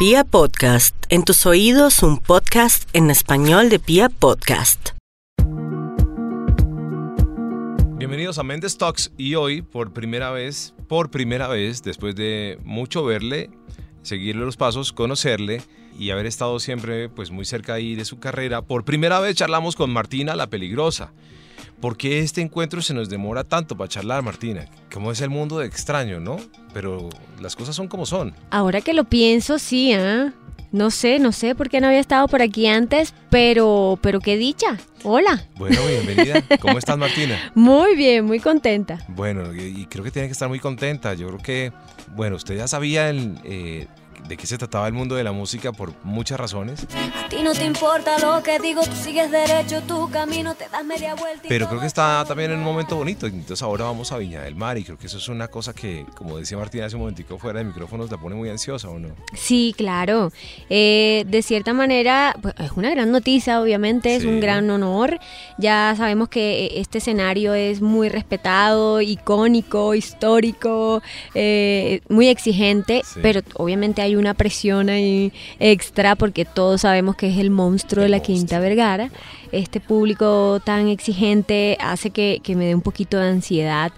[0.00, 4.92] Pia Podcast, en tus oídos un podcast en español de Pia Podcast.
[7.98, 13.04] Bienvenidos a Mendes Talks y hoy por primera vez, por primera vez, después de mucho
[13.04, 13.50] verle,
[14.00, 15.60] seguirle los pasos, conocerle
[15.98, 19.76] y haber estado siempre pues muy cerca ahí de su carrera, por primera vez charlamos
[19.76, 21.12] con Martina la Peligrosa.
[21.80, 24.66] ¿Por qué este encuentro se nos demora tanto para charlar, Martina?
[24.92, 26.36] ¿Cómo es el mundo de extraño, no?
[26.74, 27.08] Pero
[27.40, 28.34] las cosas son como son.
[28.50, 30.34] Ahora que lo pienso, sí, ¿ah?
[30.72, 34.36] No sé, no sé por qué no había estado por aquí antes, pero, pero qué
[34.36, 34.76] dicha.
[35.02, 35.42] Hola.
[35.56, 36.44] Bueno, bienvenida.
[36.60, 37.50] ¿Cómo estás, Martina?
[37.54, 38.98] Muy bien, muy contenta.
[39.08, 41.14] Bueno, y, creo que tiene que estar muy contenta.
[41.14, 41.72] Yo creo que,
[42.14, 43.88] bueno, usted ya sabía el, eh,
[44.26, 46.86] de qué se trataba el mundo de la música por muchas razones.
[47.24, 50.84] A ti no te importa lo que digo, tú sigues derecho tu camino, te das
[50.84, 51.44] media vuelta.
[51.48, 53.26] Pero creo que está también en un momento bonito.
[53.26, 56.06] Entonces ahora vamos a Viña del Mar y creo que eso es una cosa que,
[56.14, 59.08] como decía Martina hace un momentico fuera de micrófonos, la pone muy ansiosa o no.
[59.34, 60.32] Sí, claro.
[60.68, 65.18] Eh, de cierta manera, pues, es una gran noticia, obviamente, es un gran honor.
[65.58, 71.02] Ya sabemos que eh, este escenario es muy respetado, icónico, histórico,
[71.34, 77.38] eh, muy exigente, pero obviamente hay una presión ahí extra porque todos sabemos que es
[77.38, 79.10] el monstruo de la Quinta Vergara.
[79.52, 83.92] Este público tan exigente hace que, me dé un poquito de ansiedad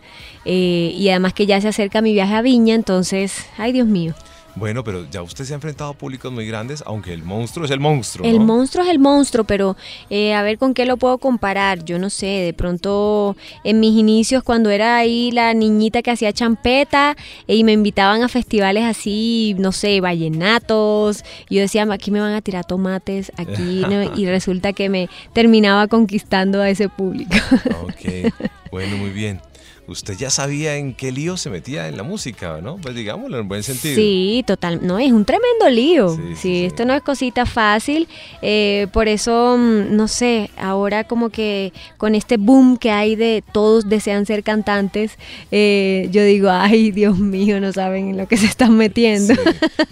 [0.45, 4.15] eh, y además que ya se acerca mi viaje a Viña, entonces, ay Dios mío.
[4.55, 7.71] Bueno, pero ya usted se ha enfrentado a públicos muy grandes, aunque el monstruo es
[7.71, 8.27] el monstruo.
[8.27, 9.77] El monstruo es el monstruo, pero
[10.11, 11.85] eh, a ver con qué lo puedo comparar.
[11.85, 16.33] Yo no sé, de pronto en mis inicios cuando era ahí la niñita que hacía
[16.33, 22.21] champeta eh, y me invitaban a festivales así, no sé, vallenatos, yo decía, aquí me
[22.21, 23.83] van a tirar tomates, aquí,
[24.17, 27.37] y resulta que me terminaba conquistando a ese público.
[27.83, 28.33] Ok,
[28.71, 29.41] bueno, muy bien
[29.89, 32.77] usted ya sabía en qué lío se metía en la música, ¿no?
[32.77, 33.95] Pues digámoslo en buen sentido.
[33.95, 34.81] Sí, total.
[34.83, 36.17] No, es un tremendo lío.
[36.37, 38.09] Sí, esto no es cosita fácil.
[38.43, 43.43] Eh, por eso, mm, no sé, ahora como que con este boom que hay de
[43.53, 45.19] todos desean ser cantantes,
[45.51, 49.35] eh, yo digo, ay, Dios mío, no saben en lo que se están metiendo.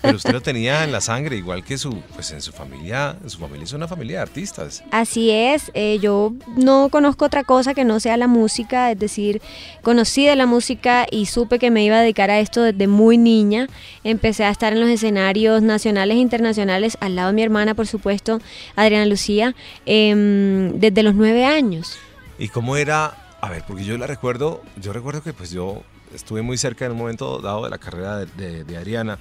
[0.02, 3.38] Pero usted lo tenía en la sangre, igual que su, pues en su familia, su
[3.38, 4.84] familia es una familia de artistas.
[4.90, 9.42] Así es, eh, yo no conozco otra cosa que no sea la música, es decir,
[9.90, 13.18] conocí de la música y supe que me iba a dedicar a esto desde muy
[13.18, 13.66] niña.
[14.04, 17.88] Empecé a estar en los escenarios nacionales e internacionales, al lado de mi hermana, por
[17.88, 18.40] supuesto,
[18.76, 19.56] Adriana Lucía,
[19.86, 21.98] em, desde los nueve años.
[22.38, 23.16] ¿Y cómo era?
[23.40, 25.82] A ver, porque yo la recuerdo, yo recuerdo que pues yo
[26.14, 29.18] estuve muy cerca en un momento dado de la carrera de, de Adriana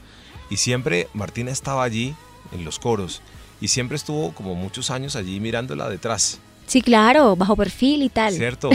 [0.52, 2.14] y siempre Martina estaba allí
[2.52, 3.24] en los coros
[3.60, 6.40] y siempre estuvo como muchos años allí mirándola detrás.
[6.70, 8.32] Sí, claro, bajo perfil y tal.
[8.34, 8.70] Cierto.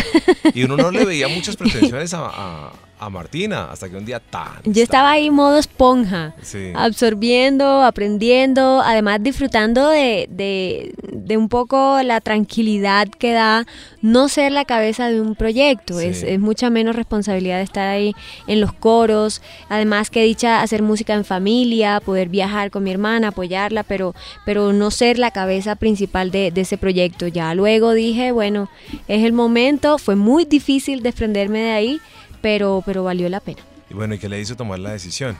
[0.53, 2.72] Y uno no le veía muchas pretensiones a, a
[3.10, 4.62] Martina hasta que un día tan.
[4.65, 6.34] Yo estaba ahí modo esponja,
[6.75, 13.66] absorbiendo, aprendiendo, además disfrutando de, de, un poco la tranquilidad que da
[14.00, 16.00] no ser la cabeza de un proyecto.
[16.00, 18.15] Es, es, mucha menos responsabilidad estar ahí
[18.47, 19.43] en los coros.
[19.69, 24.72] Además que dicha hacer música en familia, poder viajar con mi hermana, apoyarla, pero, pero
[24.72, 27.26] no ser la cabeza principal de, de ese proyecto.
[27.26, 28.71] Ya luego dije, bueno,
[29.09, 29.99] es el momento.
[29.99, 32.00] Fue muy difícil desprenderme de ahí
[32.44, 33.62] pero, pero valió la pena.
[33.88, 35.38] Y bueno, ¿y qué le hizo tomar la decisión?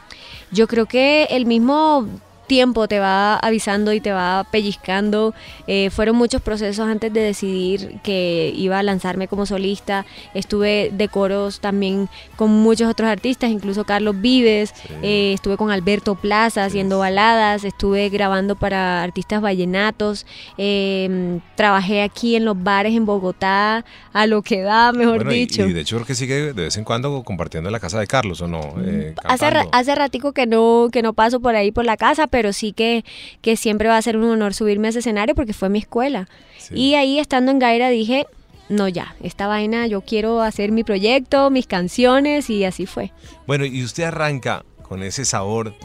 [0.51, 2.09] Yo creo que el mismo
[2.47, 5.34] tiempo te va avisando y te va pellizcando.
[5.66, 10.06] Eh, fueron muchos procesos antes de decidir que iba a lanzarme como solista.
[10.34, 14.75] Estuve de coros también con muchos otros artistas, incluso Carlos Vives.
[15.03, 17.65] Eh, estuve con Alberto Plaza haciendo baladas.
[17.65, 20.26] Estuve grabando para artistas vallenatos.
[20.59, 25.66] Em, trabajé aquí en los bares en Bogotá, a lo que da, mejor dicho.
[25.66, 28.06] Y, de hecho creo que sigue de vez en cuando compartiendo en la casa de
[28.06, 28.75] Carlos, ¿o no?
[28.84, 32.53] Eh, hace, hace ratico que no, que no paso por ahí por la casa, pero
[32.53, 33.05] sí que,
[33.43, 36.28] que siempre va a ser un honor subirme a ese escenario porque fue mi escuela.
[36.72, 38.27] Y ahí estando en Gaira dije,
[38.69, 43.12] no ya, esta vaina yo quiero hacer mi proyecto, mis canciones y así fue.
[43.47, 45.77] Bueno, y usted arranca con ese sabor,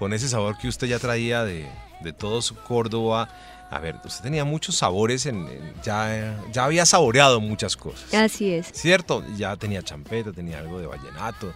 [0.00, 1.68] con ese sabor que usted ya traía de,
[2.00, 3.28] de todo su Córdoba.
[3.70, 5.46] A ver, usted tenía muchos sabores, en,
[5.84, 8.12] ya, ya había saboreado muchas cosas.
[8.12, 8.72] Así es.
[8.72, 9.24] ¿Cierto?
[9.36, 11.52] Ya tenía champeta, tenía algo de vallenato,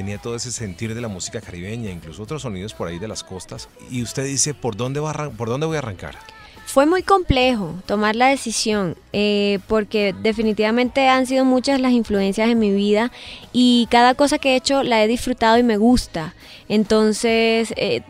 [0.00, 3.22] tenía todo ese sentir de la música caribeña, incluso otros sonidos por ahí de las
[3.22, 3.68] costas.
[3.90, 6.16] Y usted dice, ¿por dónde, va por dónde voy a arrancar?
[6.64, 12.58] Fue muy complejo tomar la decisión eh, porque definitivamente han sido muchas las influencias en
[12.58, 13.12] mi vida
[13.52, 16.34] y cada cosa que he hecho la he disfrutado y me gusta.
[16.70, 18.00] Entonces, eh,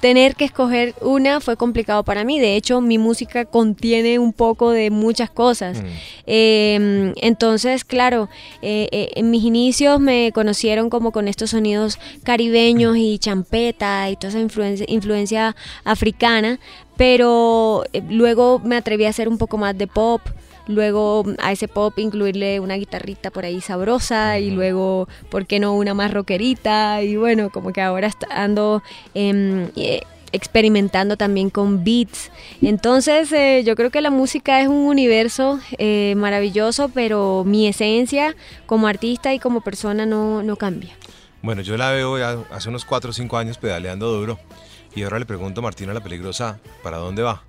[0.00, 2.38] tener que escoger una fue complicado para mí.
[2.38, 5.78] De hecho, mi música contiene un poco de muchas cosas.
[5.78, 5.86] Mm.
[6.26, 8.28] Eh, entonces, claro,
[8.62, 14.16] eh, eh, en mis inicios me conocieron como con estos sonidos caribeños y champeta y
[14.16, 16.58] toda esa influencia, influencia africana,
[16.96, 20.20] pero eh, luego me atreví a hacer un poco más de pop.
[20.68, 25.74] Luego a ese pop incluirle una guitarrita por ahí sabrosa y luego, ¿por qué no
[25.74, 27.02] una más rockerita?
[27.02, 28.82] Y bueno, como que ahora ando
[29.14, 32.30] em, eh, experimentando también con beats.
[32.62, 38.36] Entonces eh, yo creo que la música es un universo eh, maravilloso, pero mi esencia
[38.66, 40.94] como artista y como persona no, no cambia.
[41.42, 44.38] Bueno, yo la veo ya hace unos 4 o 5 años pedaleando duro.
[44.94, 47.42] Y ahora le pregunto a Martina la peligrosa, ¿para dónde va?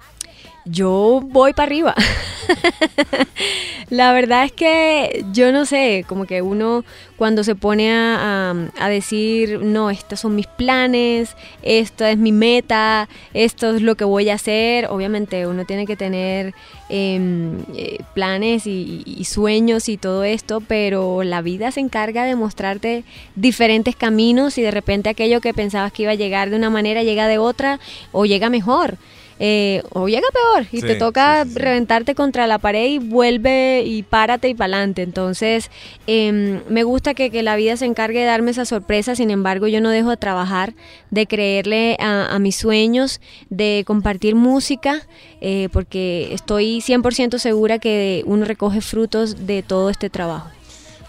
[0.66, 1.96] Yo voy para arriba.
[3.90, 6.84] La verdad es que yo no sé, como que uno
[7.18, 13.10] cuando se pone a, a- decir, no, estos son mis planes, esto es mi meta,
[13.34, 16.54] esto es lo que voy a hacer, obviamente uno tiene que tener
[16.90, 23.04] em, eh, planes y sueños y todo esto, pero la vida se encarga de mostrarte
[23.36, 27.04] diferentes caminos y de repente aquello que pensabas que iba a llegar de una manera
[27.04, 27.80] llega de otra
[28.12, 28.98] o llega mejor.
[29.40, 31.60] Eh, o llega peor y Sí, te toca sí, sí, sí.
[31.62, 35.02] reventarte contra la pared y vuelve y párate y pa'lante.
[35.02, 35.72] Entonces,
[36.08, 39.68] em, me gusta que, que la vida se encargue de darme esa sorpresa, sin embargo,
[39.68, 40.74] yo no dejo de trabajar,
[41.10, 45.08] de creerle a, a mis sueños, de compartir música,
[45.42, 50.50] eh, porque estoy 100% segura que uno recoge frutos de todo este trabajo.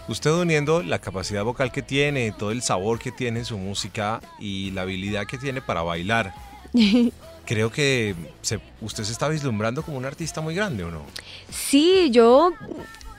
[0.07, 4.19] Usted uniendo la capacidad vocal que tiene, todo el sabor que tiene en su música
[4.39, 6.33] y la habilidad que tiene para bailar,
[7.51, 11.01] creo que se- usted se está vislumbrando como un artista muy grande, ¿o no?
[11.49, 12.51] Sí, yo,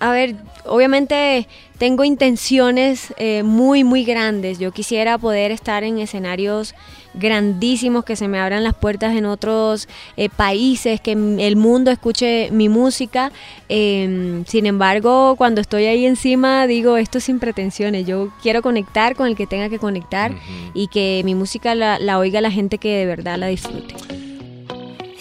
[0.00, 1.46] a ver, obviamente
[1.76, 4.58] tengo intenciones eh, muy, muy grandes.
[4.58, 6.74] Yo quisiera poder estar en escenarios
[7.12, 9.86] grandísimos, que se me abran las puertas en otros
[10.16, 13.32] eh, países, que el mundo escuche mi música.
[13.68, 18.06] Eh, sin embargo, cuando estoy ahí encima, digo, esto es sin pretensiones.
[18.06, 20.32] Yo quiero conectar con el que tenga que conectar
[20.72, 23.94] y que mi música la, la oiga la gente que de verdad la disfrute.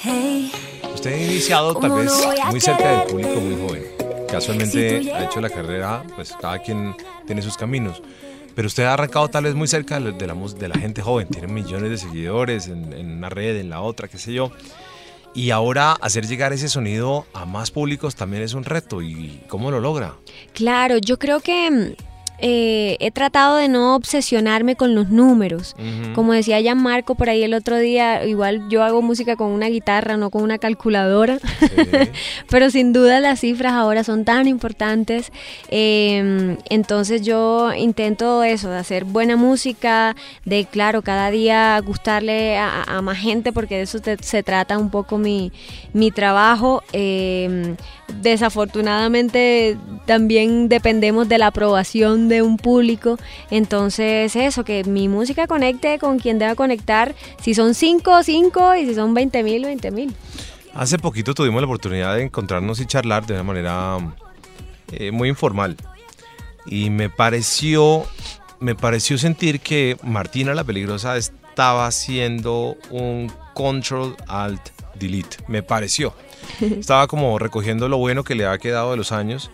[0.03, 0.51] Hey,
[0.93, 2.11] Usted ha iniciado tal ¿Cómo vez
[2.49, 3.83] muy cerca del público muy joven.
[4.29, 6.95] Casualmente ha hecho la carrera, pues cada quien
[7.25, 8.01] tiene sus caminos.
[8.55, 10.75] Pero usted ha arrancado tal vez muy cerca de la, de la mus- de la
[10.77, 11.27] gente joven.
[11.27, 14.51] Tiene millones de seguidores en, en una red, en la otra, qué sé yo.
[15.33, 19.01] Y ahora hacer llegar ese sonido a más públicos también es un reto.
[19.01, 20.15] ¿Y cómo lo logra?
[20.53, 21.93] Claro, yo creo que mm,
[22.41, 25.75] eh, he tratado de no obsesionarme con los números.
[26.15, 29.67] Como decía ya Marco por ahí el otro día, igual yo hago música con una
[29.67, 31.39] guitarra, no con una calculadora.
[31.59, 31.67] Sí.
[32.49, 35.31] Pero sin duda las cifras ahora son tan importantes.
[35.69, 40.15] eh, entonces yo intento eso, de hacer buena música,
[40.45, 44.77] de claro, cada día gustarle a, a más gente, porque de eso te- se trata
[44.77, 45.51] un poco mi,
[45.93, 46.83] mi trabajo.
[46.93, 47.75] eh,
[48.21, 53.17] desafortunadamente también dependemos de la aprobación de un público.
[53.49, 57.15] Entonces eso, que mi música conecte con quien deba conectar.
[57.41, 60.15] Si son 5, 5 y si son 20 mil, 20 mil.
[60.73, 63.97] Hace poquito tuvimos la oportunidad de encontrarnos y charlar de una manera
[64.91, 65.77] eh, muy informal.
[66.65, 68.05] Y me pareció,
[68.59, 75.37] me pareció sentir que Martina la Peligrosa estaba haciendo un Control Alt Delete.
[75.47, 76.13] Me pareció.
[76.61, 79.51] Estaba como recogiendo lo bueno que le ha quedado de los años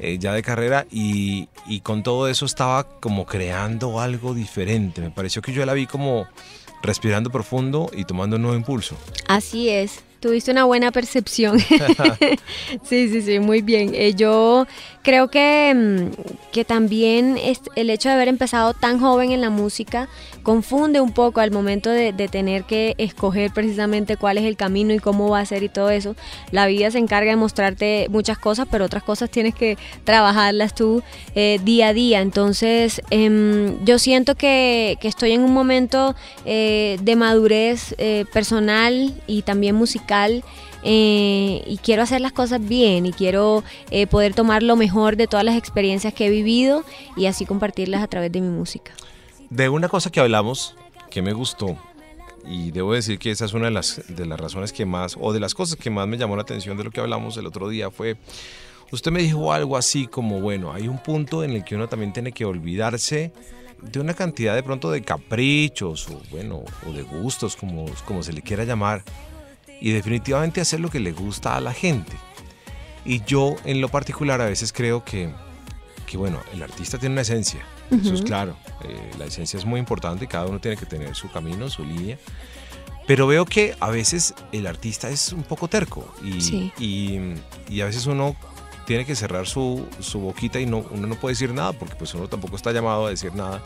[0.00, 5.00] eh, ya de carrera y, y con todo eso estaba como creando algo diferente.
[5.00, 6.26] Me pareció que yo la vi como
[6.82, 8.96] respirando profundo y tomando un nuevo impulso.
[9.28, 10.02] Así es.
[10.20, 11.58] Tuviste una buena percepción.
[12.84, 13.92] sí, sí, sí, muy bien.
[13.94, 14.66] Eh, yo
[15.02, 19.48] creo que, mm, que también es el hecho de haber empezado tan joven en la
[19.48, 20.08] música
[20.42, 24.92] confunde un poco al momento de, de tener que escoger precisamente cuál es el camino
[24.92, 26.16] y cómo va a ser y todo eso.
[26.50, 31.02] La vida se encarga de mostrarte muchas cosas, pero otras cosas tienes que trabajarlas tú
[31.34, 32.20] eh, día a día.
[32.20, 37.94] Entonces, em, yo siento que, que estoy en un momento eh, de madurez
[38.32, 40.09] personal y también musical.
[40.82, 45.26] Eh, y quiero hacer las cosas bien y quiero eh, poder tomar lo mejor de
[45.26, 46.84] todas las experiencias que he vivido
[47.16, 48.92] y así compartirlas a través de mi música.
[49.50, 50.74] De una cosa que hablamos
[51.10, 51.76] que me gustó,
[52.46, 55.32] y debo decir que esa es una de las, de las razones que más, o
[55.32, 57.68] de las cosas que más me llamó la atención de lo que hablamos el otro
[57.68, 58.16] día, fue,
[58.90, 62.12] usted me dijo algo así como, bueno, hay un punto en el que uno también
[62.12, 63.32] tiene que olvidarse
[63.82, 68.32] de una cantidad de pronto de caprichos, o bueno, o de gustos, como, como se
[68.32, 69.02] le quiera llamar,
[69.80, 72.12] y definitivamente hacer lo que le gusta a la gente.
[73.04, 75.30] Y yo en lo particular a veces creo que,
[76.06, 77.60] que bueno, el artista tiene una esencia,
[77.90, 81.14] eso es claro, eh, la esencia es muy importante y cada uno tiene que tener
[81.14, 82.18] su camino, su línea,
[83.06, 86.72] Pero veo que a veces el artista es un poco terco y, Sí.
[86.78, 87.18] y,
[87.68, 88.36] y a veces uno
[88.86, 92.12] tiene que cerrar su, su boquita y no, uno no puede decir nada porque pues
[92.14, 93.62] uno tampoco está llamado a decir nada.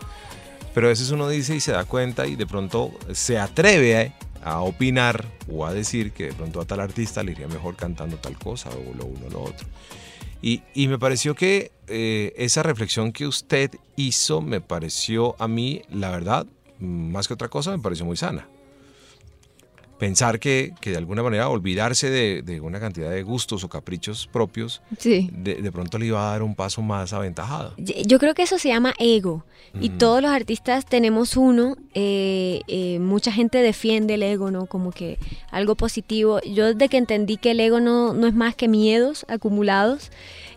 [0.72, 4.12] Pero a veces uno dice y se da cuenta y de pronto se atreve
[4.44, 8.16] a, opinar o a decir que de pronto a tal artista le iría mejor cantando
[8.16, 9.66] tal cosa o lo uno o lo otro.
[10.42, 15.82] Y, y me pareció que eh, esa reflexión que usted hizo me pareció a mí,
[15.90, 16.46] la verdad,
[16.78, 18.46] más que otra cosa, me pareció muy sana.
[19.98, 24.26] Pensar que, que de alguna manera olvidarse de, de una cantidad de gustos o caprichos
[24.26, 25.30] propios, Sí.
[25.32, 27.74] de, de pronto le iba a dar un paso más aventajado.
[27.78, 29.44] Yo creo que eso se llama ego
[29.80, 29.98] y Ujú.
[29.98, 31.76] todos los artistas tenemos uno.
[31.94, 34.66] eh, eh, mucha gente defiende el ego, ¿no?
[34.66, 35.16] Como que
[35.52, 36.40] algo positivo.
[36.42, 40.10] Yo desde que entendí que el ego no, no es más que miedos acumulados,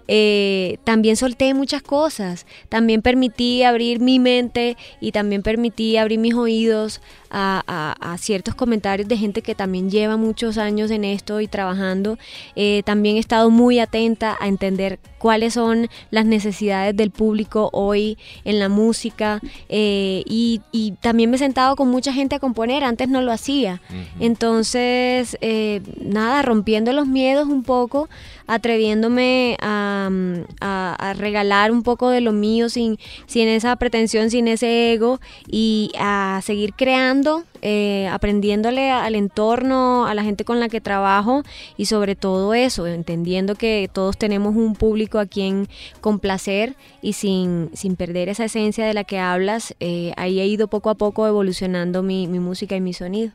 [0.09, 2.45] eh, también solté muchas cosas.
[2.69, 8.55] También permití abrir mi mente y también permití abrir mis oídos a, a- a ciertos
[8.55, 12.17] comentarios de gente que también lleva muchos años en esto y trabajando.
[12.55, 18.17] Eh, también he estado muy atenta a entender cuáles son las necesidades del público hoy
[18.45, 22.83] en la música eh, y, y también me he sentado con mucha gente a componer,
[22.83, 23.81] antes no lo hacía.
[24.19, 28.07] Entonces, eh, nada, rompiendo los miedos un poco,
[28.45, 30.09] atreviéndome a,
[30.61, 35.19] a- a regalar un poco de lo mío sin, sin esa pretensión, sin ese ego
[35.49, 37.16] y a seguir creando,
[37.61, 41.43] eh, aprendiéndole al entorno, a la gente con la que trabajo
[41.77, 45.67] y sobre todo eso, entendiendo que todos tenemos un público a quien
[46.01, 50.67] complacer y sin, sin perder esa esencia de la que hablas, eh, ahí he ido
[50.67, 53.31] poco a poco evolucionando mi, mi música y mi sonido.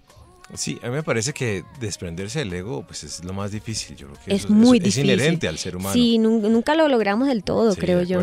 [0.54, 3.96] Sí, a mí me parece que desprenderse del ego pues es lo más difícil.
[3.96, 5.04] Yo creo que Es eso muy es, difícil.
[5.06, 5.94] inherente al ser humano.
[5.94, 8.22] Sí, nun- nunca lo logramos del todo, Sí, creo de yo.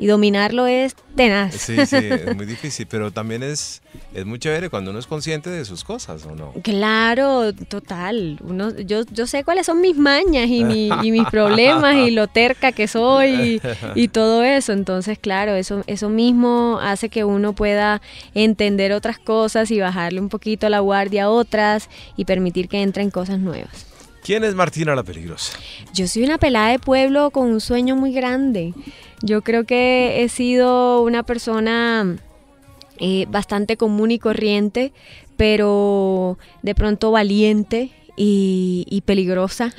[0.00, 1.54] Y dominarlo es tenaz.
[1.54, 3.82] Sí, sí, es muy difícil, pero también es,
[4.14, 6.52] es muy chévere cuando uno es consciente de sus cosas, ¿o no?
[6.62, 8.38] Claro, total.
[8.42, 12.26] Uno, yo, yo sé cuáles son mis mañas y, mi- y mis problemas y lo
[12.28, 13.60] terca que soy y,
[13.94, 14.72] y todo eso.
[14.72, 18.00] Entonces, claro, eso, eso mismo hace que uno pueda
[18.34, 23.10] entender otras cosas y bajarle un poquito la guardia a otras y permitir que entren
[23.10, 23.86] cosas nuevas.
[24.22, 25.58] ¿Quién es Martina la Peligrosa?
[25.94, 28.74] Yo soy una pelada de pueblo con un sueño muy grande.
[29.22, 32.16] Yo creo que he sido una persona
[32.98, 34.92] eh, bastante común y corriente,
[35.36, 39.72] pero de pronto valiente y, peligrosa.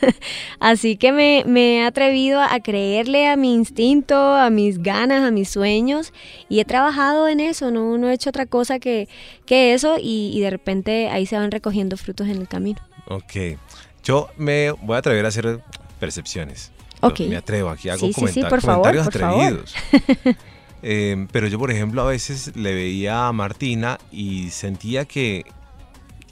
[0.60, 1.44] Así que me,
[1.76, 6.12] he atrevido a creerle a mi instinto, a mis ganas, a mis sueños
[6.48, 9.08] y he trabajado en eso, no, he hecho otra cosa que,
[9.44, 12.80] que eso y, y de repente ahí se van recogiendo frutos en el camino.
[13.08, 13.58] Ok,
[14.02, 15.60] yo me voy a atrever a hacer
[16.00, 16.72] percepciones.
[17.02, 17.20] Yo Ok.
[17.28, 19.42] Me atrevo, aquí hago Sí, sí, sí, comenta- por favor, comentarios por favor.
[19.44, 20.36] atrevidos.
[20.84, 25.44] Eh, pero yo, por ejemplo, a veces le veía a Martina y sentía que,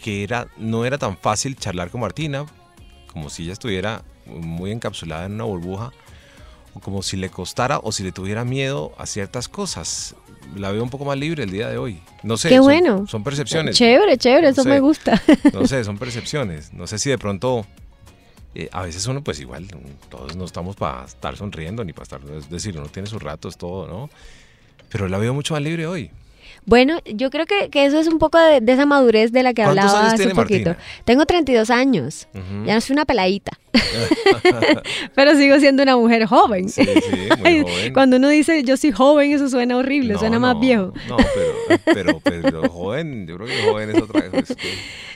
[0.03, 2.47] que era, no era tan fácil charlar con Martina,
[3.13, 5.93] como si ella estuviera muy encapsulada en una burbuja,
[6.75, 10.17] o como si le costara o si le tuviera miedo a ciertas cosas.
[10.57, 12.01] La veo un poco más libre el día de hoy.
[12.25, 13.07] No sé, Qué son- bueno.
[13.07, 13.77] son percepciones.
[13.77, 14.69] Chévere, chévere, eso sé.
[14.69, 15.23] me gusta.
[15.53, 16.73] No sé, son percepciones.
[16.73, 17.65] No sé si de pronto,
[18.55, 22.03] eh, a veces uno pues igual, mm, todos no estamos para estar sonriendo ni para
[22.05, 24.11] estar, es decir, uno tiene sus ratos, todo, ¿no?
[24.91, 26.11] Pero la veo mucho más libre hoy.
[26.67, 29.55] Bueno, yo creo que, que eso es un poco de, de esa madurez de la
[29.55, 30.71] que ¿Cuántos hablaba hace tiene poquito.
[30.71, 31.03] Martina?
[31.05, 32.29] Tengo 32 años.
[32.35, 32.67] Ujú.
[32.67, 33.53] Ya no soy una peladita.
[35.15, 36.69] Pero sigo siendo una mujer joven.
[36.69, 37.93] Sí, sí, muy joven.
[37.95, 40.93] Cuando uno dice yo soy joven, eso suena horrible, No, suena más viejo.
[41.09, 44.55] No, pero, pero, pero joven, yo creo que joven es otra cosa.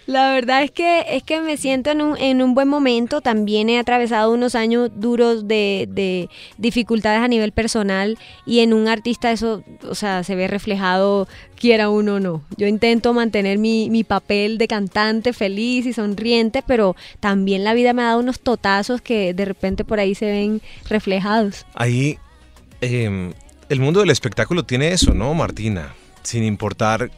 [0.07, 3.21] La verdad es que es que me siento en un, en un buen momento.
[3.21, 8.89] También he atravesado unos años duros de, de dificultades a nivel personal y en un
[8.89, 11.27] artista eso, o sea, se ve reflejado
[11.65, 12.43] quiera uno o no.
[12.59, 17.95] Yo intento mantener mi, mi papel de cantante feliz y sonriente, pero también la vida
[17.95, 21.65] me ha dado unos totazos que de repente por ahí se ven reflejados.
[21.75, 22.19] Ahí,
[22.83, 23.33] eh,
[23.71, 25.95] el mundo del espectáculo tiene eso, ¿no, Martina?
[26.23, 27.11] Sin importar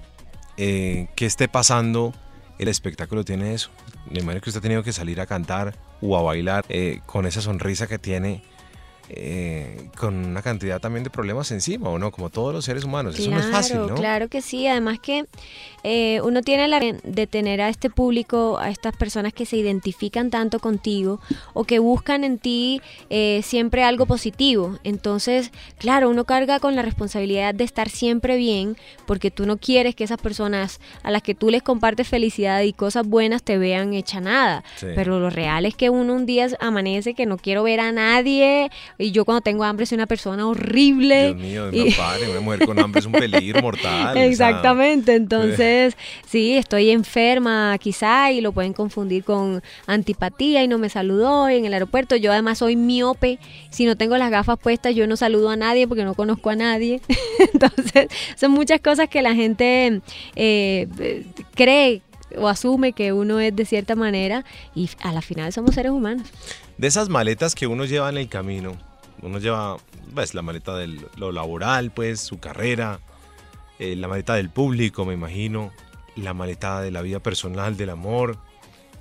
[0.57, 2.15] eh, qué esté pasando,
[2.59, 3.71] el espectáculo tiene eso.
[4.11, 7.27] Me imagino que usted ha tenido que salir a cantar o a bailar eh, con
[7.27, 8.43] esa sonrisa que tiene,
[9.09, 12.11] eh, con una cantidad también de problemas encima, ¿o no?
[12.11, 13.19] Como todos los seres humanos.
[13.19, 13.95] eso no es fácil, ¿no?
[13.95, 15.27] Claro que sí, además que
[15.85, 20.31] eh, uno tiene la de tener a este público, a estas personas que se identifican
[20.31, 21.21] tanto contigo
[21.55, 24.79] o que buscan en ti eh, siempre algo positivo.
[24.83, 29.95] Entonces, claro, uno carga con la responsabilidad de estar siempre bien porque tú no quieres
[29.95, 33.95] que esas personas a las que tú les compartes felicidad y cosas buenas te vean
[33.95, 34.65] hecha nada.
[34.77, 34.87] Sí.
[34.97, 38.71] Pero lo real es que uno un día amanece que no quiero ver a nadie
[38.99, 41.35] y yo cuando tengo hambre soy una persona horrible.
[41.35, 44.11] Dios mío, y- no pare, una mujer con hambre es un peligro mortal.
[44.11, 50.69] o sea, Exactamente, entonces sí, estoy enferma quizá y lo pueden confundir con antipatía y
[50.69, 52.17] no me saludó en el aeropuerto.
[52.17, 53.39] Yo además soy miope,
[53.71, 56.57] si no tengo las gafas puestas yo no saludo a nadie porque no conozco a
[56.57, 57.01] nadie.
[57.53, 60.01] entonces son muchas cosas que la gente
[60.37, 61.25] eh,
[61.55, 62.03] cree
[62.37, 66.27] o asume que uno es de cierta manera y a la final somos seres humanos.
[66.79, 68.77] De esas maletas que uno lleva en el camino,
[69.23, 69.77] uno lleva,
[70.15, 73.01] pues, la maleta de lo laboral, pues, su carrera,
[73.79, 75.73] eh, la maleta del público, me imagino,
[76.17, 78.37] la maleta de la vida personal, del amor.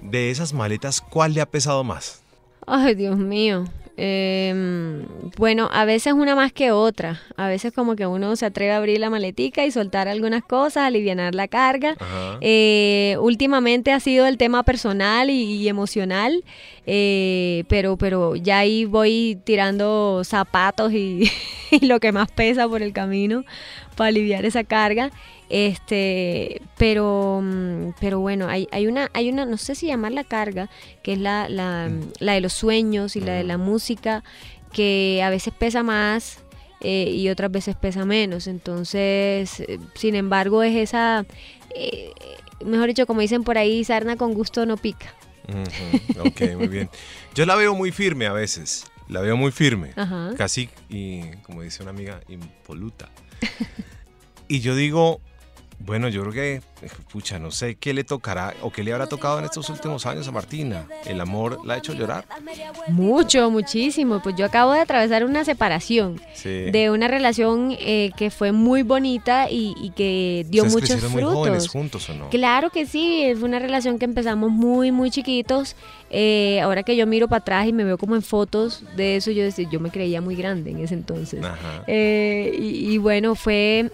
[0.02, 2.22] De esas maletas, ¿cuál le ha pesado más?
[2.66, 3.66] Ay, Dios mío.
[3.98, 5.06] Em,
[5.38, 7.22] bueno, a veces una más que otra.
[7.38, 10.84] A veces como que uno se atreve a abrir la maletica y soltar algunas cosas,
[10.84, 11.96] aliviar la carga.
[12.42, 16.44] Eh, últimamente ha sido el tema personal y, y emocional,
[16.86, 21.30] eh, pero, pero ya ahí voy tirando zapatos y,
[21.72, 23.44] y lo que más pesa por el camino
[23.96, 25.12] para aliviar esa carga.
[25.50, 30.70] Este, pero, mm, pero bueno, hay, hay una, hay una, no sé si llamarla carga,
[31.04, 31.90] que es la, la,
[32.20, 34.24] la de los sueños y la de la música,
[34.72, 36.40] que a veces pesa más
[36.82, 38.48] eh, y otras veces pesa menos.
[38.48, 41.26] Entonces, eh, sin embargo, es esa,
[41.76, 42.12] eh,
[42.64, 45.14] mejor dicho, como dicen por ahí, sarna con gusto no pica.
[46.20, 46.90] Ok, muy bien.
[47.34, 48.86] Yo la veo muy firme a veces.
[49.08, 49.92] La veo muy firme.
[49.96, 50.32] Ajá.
[50.38, 53.10] Casi, y como dice una amiga, impoluta.
[54.48, 55.22] Y yo digo,
[55.80, 56.62] bueno, yo creo que,
[57.12, 60.28] pucha, no sé qué le tocará o qué le habrá tocado en estos últimos años
[60.28, 60.88] a Martina.
[61.06, 62.26] ¿El amor la ha hecho llorar?
[62.88, 64.22] Mucho, muchísimo.
[64.24, 66.50] Pues yo acabo de atravesar una separación Sí.
[66.72, 71.12] de una relación eh, que fue muy bonita y, y que dio ¿Ustedes muchos crecieron
[71.12, 71.72] muy jóvenes frutos.
[71.72, 72.30] juntos o no?
[72.30, 75.76] Claro que sí, fue una relación que empezamos muy, muy chiquitos.
[76.10, 79.32] Eh, ahora que yo miro para atrás y me veo como en fotos de eso,
[79.32, 81.44] yo, decía, yo me creía muy grande en ese entonces.
[81.44, 81.84] Ajá.
[81.88, 83.92] Eh, y, y bueno, fue...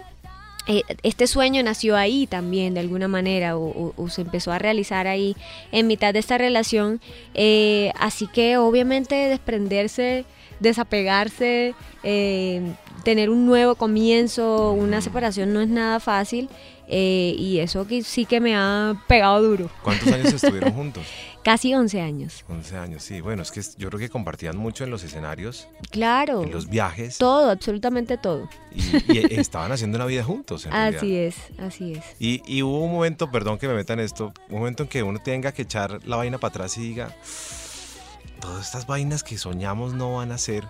[0.67, 5.07] eh, este sueño nació ahí también, de alguna manera, o, o- se empezó a realizar
[5.07, 5.35] ahí
[5.71, 7.01] en mitad de esta relación.
[7.33, 10.25] Eh, así que obviamente desprenderse,
[10.61, 12.61] desapegarse, eh,
[13.03, 16.49] tener un nuevo comienzo, una separación no es nada fácil.
[16.93, 19.69] eh, y eso que sí que me ha pegado duro.
[19.81, 21.03] ¿Cuántos años estuvieron juntos?
[21.41, 22.43] Casi 11 años.
[22.49, 23.21] 11 años, sí.
[23.21, 26.43] Bueno, es que yo creo que compartían mucho en los escenarios, Claro.
[26.43, 28.49] en los viajes, Todo, absolutamente todo.
[28.75, 28.81] y,
[29.17, 30.65] y estaban haciendo una vida juntos.
[30.65, 30.97] En realidad.
[30.97, 32.03] Así es, así es.
[32.19, 35.01] Y, y hubo un momento, perdón que me meta en esto, un momento en que
[35.01, 37.15] uno tenga que echar la vaina para atrás y diga,
[38.41, 40.65] todas estas vainas que soñamos no van a ser.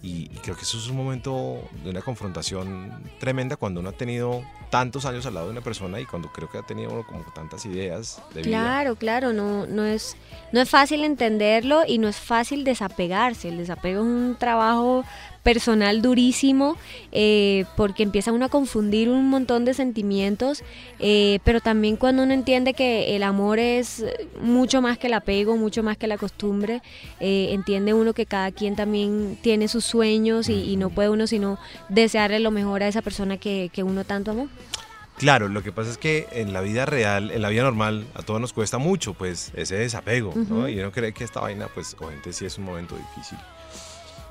[0.00, 3.92] Y, y creo que eso es un momento de una confrontación tremenda cuando uno ha
[3.92, 7.04] tenido tantos años al lado de una persona y cuando creo que ha tenido uno
[7.06, 8.50] como tantas ideas de vida.
[8.50, 10.16] Claro, claro, no, no, es,
[10.52, 13.48] no es fácil entenderlo y no es fácil desapegarse.
[13.48, 15.04] El desapego es un trabajo
[15.42, 16.76] personal durísimo
[17.12, 20.62] eh, porque empieza uno a confundir un montón de sentimientos,
[20.98, 24.04] eh, pero también cuando uno entiende que el amor es
[24.40, 26.82] mucho más que el apego, mucho más que la costumbre,
[27.20, 31.26] eh, entiende uno que cada quien también tiene sus sueños y, y no puede uno
[31.26, 34.48] sino desearle lo mejor a esa persona que, que uno tanto amó.
[35.18, 38.22] Claro, lo que pasa es que en la vida real, en la vida normal, a
[38.22, 40.58] todos nos cuesta mucho, pues, ese desapego, ¿no?
[40.58, 40.68] Ujú.
[40.68, 43.36] Y uno cree que esta vaina, pues, obviamente sí es un momento difícil.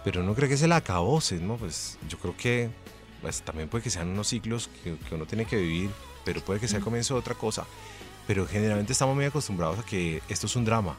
[0.07, 1.57] Pero uno cree que se la acabose, ¿no?
[1.57, 2.69] Pues, yo creo que,
[3.21, 5.89] pues, también puede que sean unos ciclos que, que uno tiene que vivir,
[6.23, 7.65] pero puede que sea el comienzo de otra cosa.
[8.25, 10.95] Pero generalmente estamos muy acostumbrados a que esto es un drama.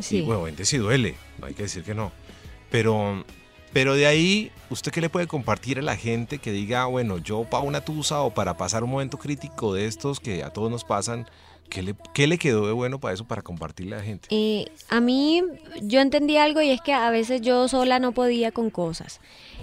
[0.00, 0.16] Sí.
[0.16, 2.10] Y, bueno, sí duele, no hay que decir que no.
[2.72, 3.24] Pero,
[3.72, 7.44] pero de ahí, ¿usted qué le puede compartir a la gente que diga, bueno, yo
[7.44, 10.82] para una tusa o para pasar un momento crítico de estos que a todos nos
[10.82, 11.28] pasan,
[11.70, 14.28] ¿qué le, qué le quedó de bueno para eso, para compartirle a la gente?
[14.30, 15.42] Eh, a mí
[15.80, 19.20] yo entendí algo y es que a veces yo sola no podía con cosas.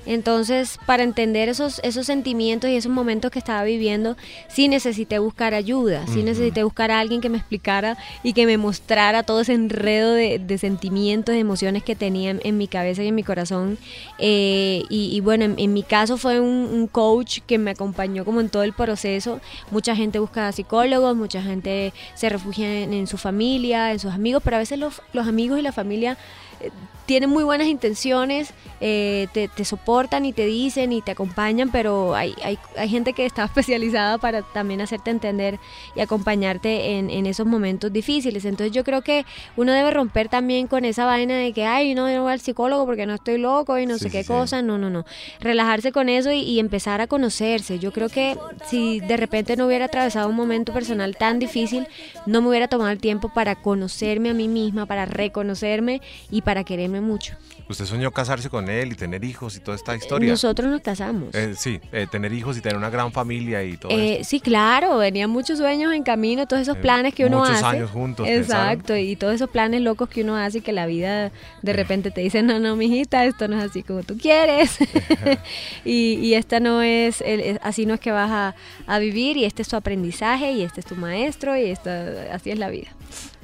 [0.08, 4.16] Entonces, para entender esos, esos sentimientos y esos momentos que estaba viviendo,
[4.48, 8.58] sí necesité buscar ayuda, sí necesité buscar a alguien que me explicara y que me
[8.58, 13.04] mostrara todo ese enredo de, de sentimientos, de emociones que tenía en, en mi cabeza
[13.04, 13.78] y en mi corazón.
[14.18, 18.24] Eh, y, y bueno, en, en mi caso fue un, un coach que me acompañó
[18.24, 19.42] como en todo el proceso.
[19.72, 24.42] Mucha gente busca psicólogos, mucha gente se refugia en, en su familia, en sus amigos,
[24.42, 26.18] pero a veces los, los amigos y la familia
[26.62, 26.70] eh,
[27.06, 32.14] tienen muy buenas intenciones, eh, te, te soportan y te dicen y te acompañan, pero
[32.14, 35.60] hay, hay, hay gente que está especializada para también hacerte entender
[35.96, 38.46] y acompañarte en, en esos momentos difíciles.
[38.46, 42.08] Entonces yo creo que uno debe romper también con esa vaina de que, ay, no,
[42.10, 44.28] yo no voy al psicólogo porque no estoy loco y no Sí, sé qué sí.
[44.28, 44.62] cosa.
[44.62, 45.04] No, no, no.
[45.40, 47.80] Relajarse con eso y, y empezar a conocerse.
[47.80, 48.38] Yo creo que
[48.70, 51.88] si de repente no hubiera atravesado un momento personal tan difícil,
[52.28, 56.64] no me hubiera tomado el tiempo para conocerme a mí misma, para reconocerme y para
[56.64, 57.36] quererme mucho.
[57.70, 60.30] ¿Usted soñó casarse con él y tener hijos y toda esta historia?
[60.30, 61.34] Nosotros nos casamos.
[61.34, 64.98] Eh, sí, eh, tener hijos y tener una gran familia y todo eh, Sí, claro,
[64.98, 67.54] venían muchos sueños en camino, todos esos planes que uno hace.
[67.54, 68.28] Muchos años juntos.
[68.28, 72.12] Exacto, y todos esos planes locos que uno hace y que la vida de repente
[72.12, 74.78] te dice, no, no, mijita, esto no es así como tú quieres.
[75.86, 77.24] y, y, esta no es,
[77.62, 80.82] así no es que vas a, a, vivir y este es tu aprendizaje y este
[80.82, 82.88] es tu maestro y esta, así es la vida.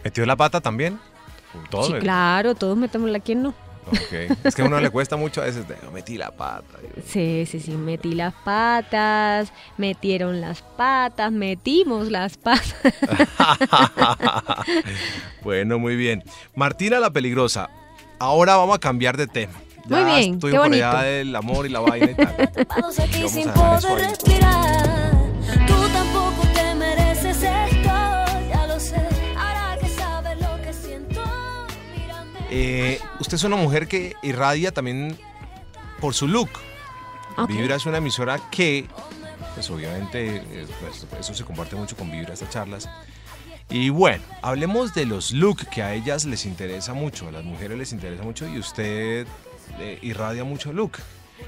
[0.03, 0.99] ¿Metió la pata también?
[1.69, 1.83] ¿Todo?
[1.83, 3.53] Sí, claro, todos metemos la quien no.
[4.43, 6.77] Es que a uno le cuesta mucho a veces, metí la pata.
[7.07, 12.75] Sí, sí, sí, metí las patas, metieron las patas, metimos las patas.
[15.43, 16.23] bueno, muy bien.
[16.55, 17.69] Martina la peligrosa,
[18.19, 19.53] ahora vamos a cambiar de tema.
[19.85, 20.87] muy bien, estoy qué por bonito.
[20.87, 22.51] allá del amor y la vaina y tal.
[22.69, 25.11] Vamos aquí sin poder respirar.
[25.67, 27.89] Tú tampoco te mereces esto,
[28.49, 28.95] ya lo sé.
[29.37, 31.21] Ahora que sabes lo que siento,
[31.93, 32.39] mírame.
[32.49, 32.99] Eh,
[33.35, 35.17] usted es una mujer que irradia también
[35.99, 36.49] por su look.
[37.35, 37.49] Ok.
[37.49, 38.85] Vibra es una emisora que,
[39.55, 42.87] pues obviamente, eh, pues, eso se comparte mucho con Vibra, estas charlas.
[43.69, 47.75] Y bueno, hablemos de los looks que a ellas les interesa mucho, a las mujeres
[47.75, 49.25] les interesa mucho y usted
[49.79, 50.99] eh, irradia mucho look.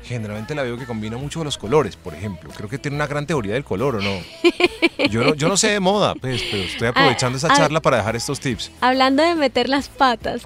[0.04, 2.50] Generalmente la veo que combina mucho los colores, por ejemplo.
[2.56, 4.20] Creo que tiene una gran teoría del color, ¿o no?
[5.10, 7.98] Yo no, yo no sé de moda, pues, pero estoy aprovechando esa ah, charla para
[7.98, 8.72] dejar estos tips.
[8.82, 10.44] Hablando de meter las patas,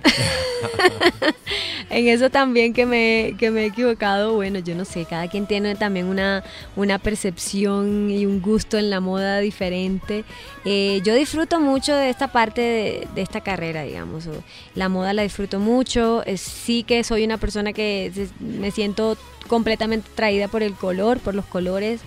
[1.89, 5.45] en eso también que me, que me he equivocado, bueno, yo no sé, cada quien
[5.45, 6.43] tiene también una,
[6.75, 10.23] una percepción y un gusto en la moda diferente.
[10.65, 14.27] Eh, yo disfruto mucho de esta parte de, de esta carrera, digamos.
[14.27, 14.43] o
[14.75, 20.09] La moda la disfruto mucho, eh, sí que soy una persona que me siento completamente
[20.11, 22.01] atraída por el color, por los colores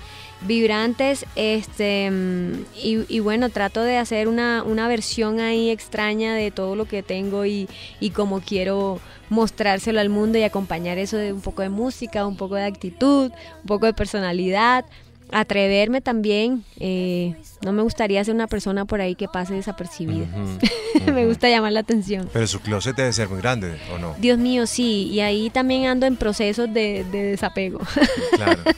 [0.47, 2.11] vibrantes este
[2.83, 7.03] y, y bueno trato de hacer una, una versión ahí extraña de todo lo que
[7.03, 7.69] tengo y,
[8.01, 12.37] y como quiero mostrárselo al mundo y acompañar eso de un poco de música un
[12.37, 14.85] poco de actitud un poco de personalidad
[15.31, 20.27] atreverme también eh, no me gustaría ser una persona por ahí que pase desapercibida
[21.13, 24.15] me gusta llamar la atención Pero su closet debe ser muy grande, ¿o no?
[24.19, 27.81] Dios mío, sí, y ahí también ando en procesos de, de desapego.
[28.37, 28.61] Claro.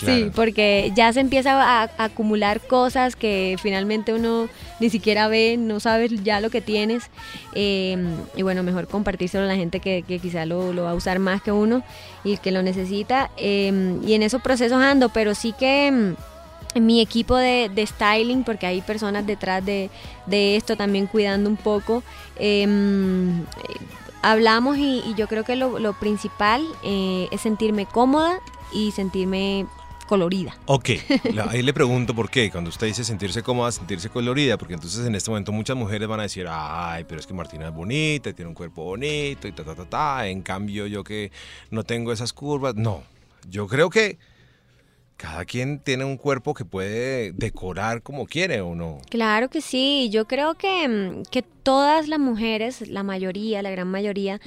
[0.00, 5.56] Sí, porque ya se empieza a, a acumular cosas que finalmente uno ni siquiera ve,
[5.58, 7.10] no sabes ya lo que tienes.
[7.52, 7.96] eh,
[8.36, 11.18] y bueno, mejor compartírselo a la gente que, que quizá lo, lo va a usar
[11.18, 11.82] más que uno
[12.22, 13.30] y que lo necesita.
[13.38, 16.16] eh, y en esos procesos ando, pero sí que en
[16.74, 19.90] mi equipo de, de styling, porque hay personas detrás de,
[20.26, 22.02] de esto también cuidando un poco.
[22.36, 23.44] em, eh,
[24.22, 28.40] hablamos y, y yo creo que lo, lo principal eh, es sentirme cómoda
[28.72, 29.66] y sentirme
[30.08, 30.56] colorida.
[30.66, 30.90] Ok,
[31.48, 32.50] ahí le pregunto por qué.
[32.50, 36.20] Cuando usted dice sentirse cómoda, sentirse colorida, porque entonces en este momento muchas mujeres van
[36.20, 39.52] a decir, ay, pero es que Martina es bonita, y tiene un cuerpo bonito y
[39.52, 40.26] ta, ta, ta, ta.
[40.26, 41.30] En cambio, yo que
[41.70, 42.74] no tengo esas curvas.
[42.74, 43.02] No,
[43.48, 44.18] yo creo que
[45.18, 49.00] cada quien tiene un cuerpo que puede decorar como quiere o no.
[49.10, 53.88] Claro que sí, yo creo que, mm, que todas las mujeres, la mayoría, la gran
[53.88, 54.40] mayoría,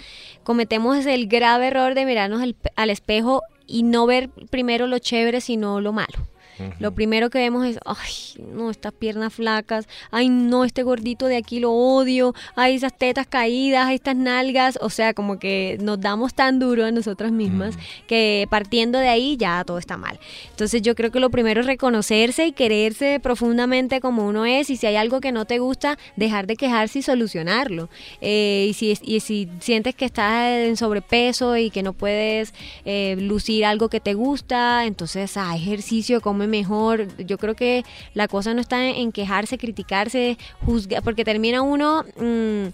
[0.44, 5.42] cometemos el grave error de mirarnos al, al espejo y no ver primero lo chévere,
[5.42, 6.32] sino lo malo.
[6.80, 11.38] Lo primero que vemos es, ay, no, estas piernas flacas, ay, no, este gordito de
[11.38, 16.00] aquí lo odio, ay, esas tetas caídas, ay, estas nalgas, o sea, como que nos
[16.00, 17.76] damos tan duro a nosotras mismas
[18.08, 20.20] que partiendo de ahí ya todo está mal.
[20.50, 24.78] Entonces yo creo que lo primero es reconocerse y quererse profundamente como uno es y
[24.78, 27.90] si hay algo que no te gusta, dejar de quejarse y solucionarlo.
[28.22, 32.54] Eh, y, si, y si sientes que estás en sobrepeso y que no puedes
[32.86, 37.08] eh, lucir algo que te gusta, entonces ah, ejercicio, come mejor.
[37.26, 37.84] Yo creo que
[38.14, 42.04] la cosa no está en, quejarse, criticarse, juzgar, porque termina uno...
[42.20, 42.68] mm,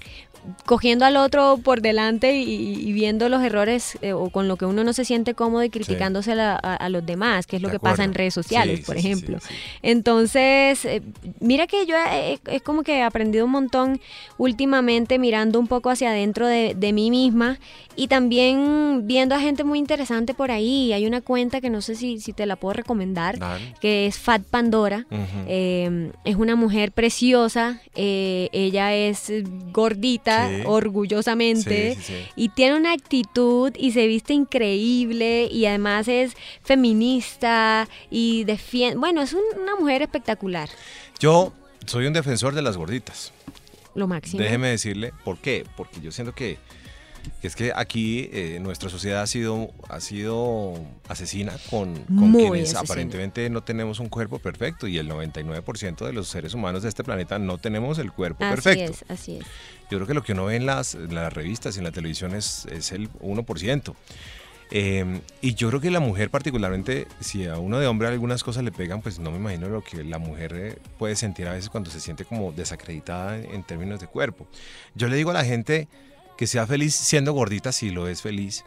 [0.65, 2.43] cogiendo al otro por delante y,
[2.87, 5.69] y viendo los errores eh, o con lo que uno no se siente cómodo y
[5.69, 8.79] criticándose a, a- a los demás, que es lo De que pasa en redes sociales,
[8.79, 9.39] Sí, por sí, ejemplo.
[9.81, 11.01] Entonces, eh,
[11.39, 13.99] mira que yo he- es como que he aprendido un montón
[14.37, 17.59] últimamente mirando un poco hacia adentro de, de mí misma
[17.95, 20.93] y también viendo a gente muy interesante por ahí.
[20.93, 23.37] Hay una cuenta que no sé si, si te la puedo recomendar,
[23.81, 25.05] Que es Fat Pandora.
[25.47, 29.31] Eh, es una mujer preciosa, eh, ella es
[29.71, 30.63] gordita, Sí.
[30.65, 32.29] orgullosamente, Sí, sí, sí.
[32.35, 39.21] y tiene una actitud y se viste increíble y además es feminista y defiende, bueno,
[39.21, 40.69] es un- una mujer espectacular,
[41.19, 41.53] Yo
[41.85, 43.31] soy un defensor de las gorditas.
[43.95, 44.43] lo máximo.
[44.43, 45.65] Déjeme decirle por qué.
[45.75, 46.59] Porque yo siento que
[47.41, 50.73] que es que aquí eh, nuestra sociedad ha sido, ha sido
[51.07, 52.79] asesina con, quienes asesina.
[52.81, 57.03] aparentemente no tenemos un cuerpo perfecto y el 99% de los seres humanos de este
[57.03, 58.91] planeta no tenemos el cuerpo Así perfecto.
[58.91, 59.45] es, así es.
[59.89, 61.91] Yo creo que lo que uno ve en las, en las revistas y en la
[61.91, 63.95] televisión es, es el 1%.
[64.69, 68.63] Eh, y yo creo que la mujer particularmente, si a uno de hombre algunas cosas
[68.63, 71.69] le pegan, pues no me imagino lo que la mujer eh, puede sentir a veces
[71.69, 74.47] cuando se siente como desacreditada en términos de cuerpo.
[74.93, 75.87] Yo le digo a la gente
[76.37, 78.63] que sea feliz siendo gordita si lo es feliz,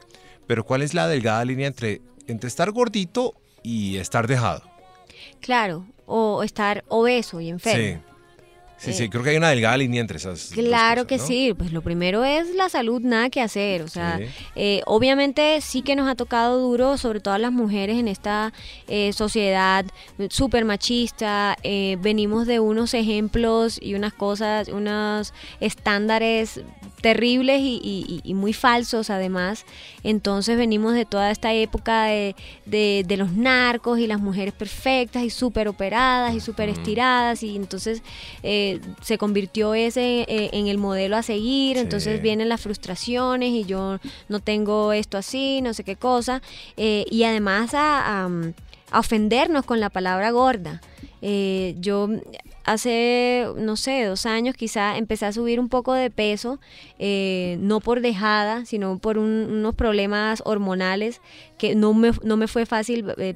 [0.46, 4.62] pero ¿cuál es la delgada línea entre, entre estar gordito y estar dejado?
[5.40, 8.02] Claro, o estar obeso y enfermo.
[8.80, 8.86] Sí.
[8.86, 10.48] Sí, Eh, sí, creo que hay una delgada línea entre esas.
[10.48, 11.26] dos Claro cosas, que ¿no?
[11.26, 14.24] sí, pues lo primero es la salud, nada que hacer, o sea, Sí.
[14.56, 18.54] eh, obviamente sí que nos ha tocado duro, sobre todo a las mujeres en esta
[18.88, 19.84] eh, sociedad
[20.30, 26.60] súper machista, eh, venimos de unos ejemplos y unas cosas, unos estándares
[27.00, 29.64] terribles y, y- y muy falsos además,
[30.02, 32.34] entonces venimos de toda esta época de,
[32.66, 37.56] de- de los narcos y las mujeres perfectas y súper operadas y súper estiradas y
[37.56, 38.02] entonces
[38.42, 38.69] eh,
[39.02, 41.83] se convirtió ese eh, en el modelo a seguir, Sí.
[41.83, 46.42] entonces vienen las frustraciones y yo no tengo esto así, no sé qué cosa,
[46.76, 48.30] eh, y además a, a,
[48.90, 50.80] a ofendernos con la palabra gorda.
[51.22, 52.09] Eh, yo
[52.64, 56.59] hace, no sé, dos años quizá empecé a subir un poco de peso,
[56.98, 61.20] eh, no por dejada, sino por un- unos problemas hormonales
[61.59, 63.35] que no me, no me fue fácil eh,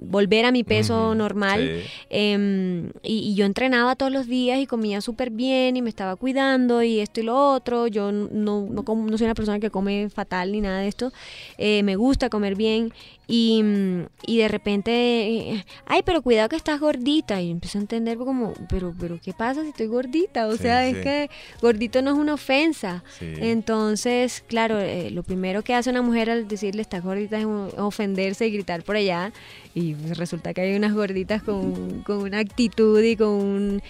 [0.00, 1.82] volver a mi peso normal.
[1.82, 1.90] sí.
[2.10, 6.16] Em, y, y yo entrenaba todos los días y comía súper bien y me estaba
[6.16, 7.86] cuidando y esto y lo otro.
[7.86, 11.12] Yo no, no soy una persona que come fatal ni nada de esto.
[11.58, 12.92] Eh, me gusta comer bien
[13.28, 17.40] y, mm, y de repente, ay, pero cuidado que estás gordita.
[17.40, 20.46] Y empecé a entender como, pero, pero ¿qué pasa si estoy gordita?
[20.48, 20.96] O Sí, sea, sí.
[20.96, 21.30] es que
[21.60, 23.02] gordito no es una ofensa.
[23.18, 23.32] Sí.
[23.38, 27.46] Entonces, claro, eh, lo primero que hace una mujer al decirle estás gordita es
[27.78, 29.32] ofenderse y gritar por allá.
[29.74, 33.82] Y resulta que hay unas gorditas con, con una actitud y con un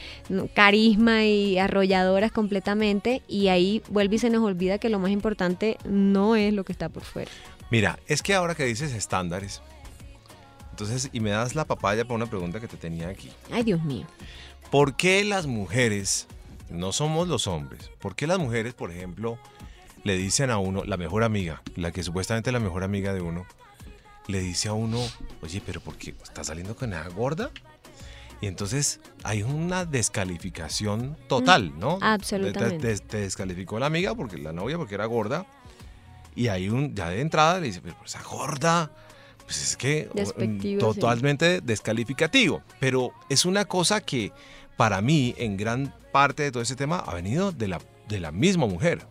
[0.54, 3.22] carisma y arrolladoras completamente.
[3.26, 6.70] Y ahí vuelve y se nos olvida que lo más importante no es lo que
[6.72, 7.30] está por fuera.
[7.72, 9.62] Mira, es que ahora que dices estándares,
[10.72, 13.30] entonces, y me das la papaya para una pregunta que te tenía aquí.
[13.50, 14.06] Ay, Dios mío.
[14.70, 16.26] ¿Por qué las mujeres,
[16.68, 19.38] no somos los hombres, por qué las mujeres, por ejemplo,
[20.04, 23.22] le dicen a uno, la mejor amiga, la que supuestamente es la mejor amiga de
[23.22, 23.46] uno,
[24.26, 24.98] le dice a uno,
[25.40, 27.50] oye, pero ¿por qué estás saliendo con esa gorda?
[28.42, 31.98] Y entonces hay una descalificación total, ¿no?
[32.02, 32.76] absolutamente.
[32.96, 35.46] Te, te- te descalificó la amiga, porque la novia, porque era gorda.
[36.34, 38.90] Y hay un, ya de entrada le dice, pero esa gorda,
[39.44, 40.76] pues es que mm, sí.
[40.78, 42.62] totalmente descalificativo.
[42.80, 44.32] Pero es una cosa que
[44.76, 48.32] para mí, en gran parte de todo ese tema, ha venido de la, de la
[48.32, 49.06] misma mujer.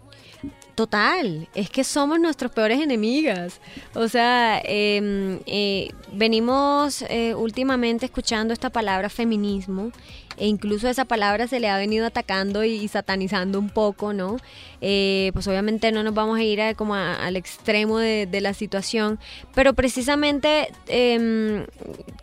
[0.76, 3.60] Total, es que somos nuestros peores enemigas.
[3.94, 9.92] O sea, eh, eh, venimos eh, últimamente escuchando esta palabra feminismo
[10.38, 14.38] e incluso esa palabra se le ha venido atacando y, y satanizando un poco, ¿no?
[14.84, 18.42] Eh, pues obviamente no nos vamos a ir a- como a- al extremo de, de
[18.42, 19.20] la situación,
[19.54, 21.66] pero precisamente em,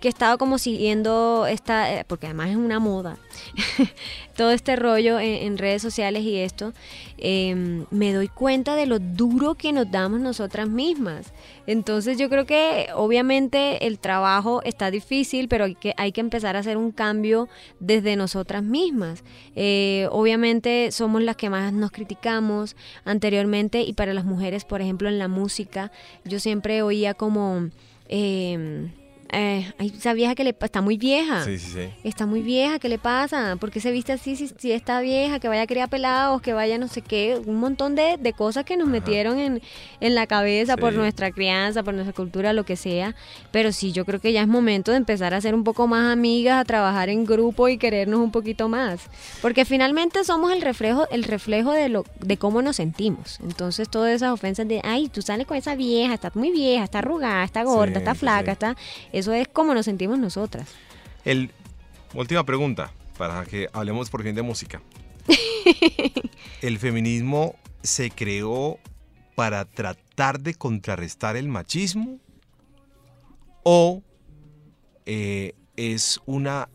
[0.00, 3.16] que he estado como siguiendo esta, eh, porque además es una moda,
[4.36, 6.72] todo este rollo en, en redes sociales y esto,
[7.16, 11.32] em, me doy cuenta de lo duro que nos damos nosotras mismas.
[11.66, 16.56] Entonces yo creo que obviamente el trabajo está difícil, pero hay que, hay que empezar
[16.56, 19.22] a hacer un cambio desde nosotras mismas.
[19.54, 22.47] Eh, obviamente somos las que más nos criticamos
[23.04, 25.90] anteriormente y para las mujeres, por ejemplo, en la música,
[26.24, 27.68] yo siempre oía como...
[28.08, 28.90] em,
[29.32, 31.44] eh, ay, esa vieja que le está muy vieja.
[31.44, 31.88] Sí, sí, sí.
[32.04, 33.56] Está muy vieja, ¿qué le pasa?
[33.60, 35.38] ¿Por qué se viste así si, si está vieja?
[35.38, 37.40] Que vaya a criar pelados, que vaya no sé qué.
[37.46, 39.60] Un montón de, de cosas que nos metieron en,
[40.00, 43.14] en la cabeza por nuestra crianza, por nuestra cultura, lo que sea.
[43.52, 46.12] Pero sí, yo creo que ya es momento de empezar a ser un poco más
[46.12, 49.02] amigas, a trabajar en grupo y querernos un poquito más.
[49.42, 53.38] Porque finalmente somos el reflejo, el reflejo de, lo, de cómo nos sentimos.
[53.42, 56.98] Entonces todas esas ofensas de, ay, tú sales con esa vieja, está muy vieja, está
[57.00, 58.52] arrugada, está gorda, Sí, está flaca, sí.
[58.52, 58.76] está...
[59.18, 60.68] Eso es como nos sentimos nosotras.
[61.24, 61.50] El,
[62.14, 64.80] última pregunta, para que hablemos por fin de música.
[66.62, 68.78] ¿El feminismo se creó
[69.34, 72.20] para tratar de contrarrestar el machismo?
[73.64, 74.04] ¿O
[75.04, 76.68] eh, es una...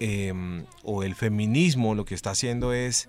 [0.00, 3.08] em, o el feminismo lo que está haciendo es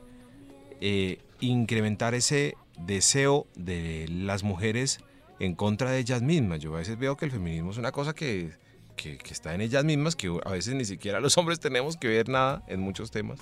[0.80, 5.00] eh, incrementar ese deseo de las mujeres
[5.40, 6.60] en contra de ellas mismas.
[6.60, 8.64] Yo a veces veo que el feminismo es una cosa que,
[8.96, 12.08] que- que está en ellas mismas, que a veces ni siquiera los hombres tenemos que
[12.08, 13.40] ver nada en muchos temas.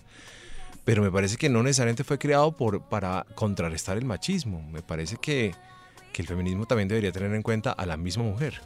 [0.86, 4.62] pero me parece que no necesariamente fue creado por, para contrarrestar el machismo.
[4.70, 5.56] Me parece que,
[6.12, 8.60] que el feminismo también debería tener en cuenta a la misma mujer.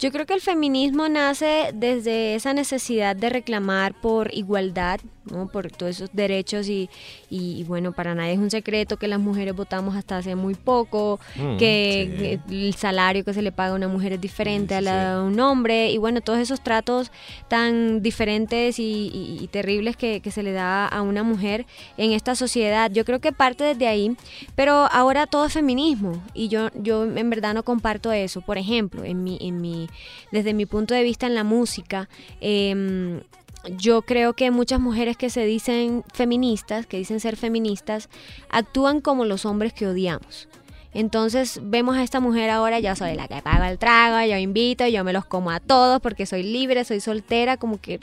[0.00, 5.46] Yo creo que el feminismo nace desde esa necesidad de reclamar por igualdad, ¿no?
[5.48, 6.90] por todos esos derechos y,
[7.30, 11.18] y, bueno, para nadie es un secreto que las mujeres votamos hasta hace muy poco,
[11.36, 14.80] Mm, que el salario que se le paga a una mujer es diferente Sí, a
[14.82, 17.10] la de un hombre y bueno, todos esos tratos
[17.48, 22.12] tan diferentes y, y- y terribles que, que se le da a una mujer en
[22.12, 22.90] esta sociedad.
[22.90, 24.14] Yo creo que parte desde ahí,
[24.56, 28.40] pero ahora todo es feminismo y yo, yo en verdad no comparto eso.
[28.42, 29.88] Por ejemplo, en mi, en mi,
[30.32, 32.08] desde mi punto de vista en la música,
[32.40, 33.20] em,
[33.78, 38.08] yo creo que muchas mujeres que se dicen feministas, que dicen ser feministas,
[38.50, 40.48] actúan como los hombres que odiamos.
[40.94, 44.86] Entonces vemos a esta mujer ahora, yo soy la que paga el trago, yo invito,
[44.86, 47.98] yo me los como a todos porque soy libre, soy soltera, como que